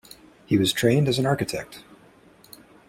[0.47, 1.83] He was trained as an architect.